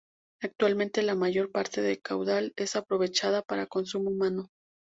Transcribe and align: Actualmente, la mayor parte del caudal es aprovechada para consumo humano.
Actualmente, 0.41 1.03
la 1.03 1.13
mayor 1.13 1.51
parte 1.51 1.83
del 1.83 2.01
caudal 2.01 2.53
es 2.55 2.75
aprovechada 2.75 3.43
para 3.43 3.67
consumo 3.67 4.09
humano. 4.09 4.49